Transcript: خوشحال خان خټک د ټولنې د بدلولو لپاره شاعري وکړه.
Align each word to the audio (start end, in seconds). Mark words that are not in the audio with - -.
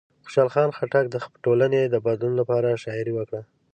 خوشحال 0.25 0.49
خان 0.53 0.69
خټک 0.77 1.05
د 1.09 1.15
ټولنې 1.43 1.81
د 1.87 1.95
بدلولو 2.05 2.39
لپاره 2.41 2.79
شاعري 2.83 3.13
وکړه. 3.15 3.41